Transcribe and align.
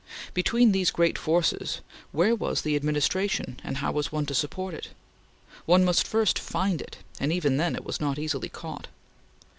Between 0.33 0.71
these 0.71 0.89
great 0.89 1.15
forces, 1.15 1.81
where 2.11 2.33
was 2.33 2.63
the 2.63 2.75
Administration 2.75 3.59
and 3.63 3.77
how 3.77 3.91
was 3.91 4.11
one 4.11 4.25
to 4.25 4.33
support 4.33 4.73
it? 4.73 4.87
One 5.67 5.85
must 5.85 6.07
first 6.07 6.39
find 6.39 6.81
it, 6.81 6.97
and 7.19 7.31
even 7.31 7.57
then 7.57 7.75
it 7.75 7.85
was 7.85 8.01
not 8.01 8.17
easily 8.17 8.49
caught. 8.49 8.87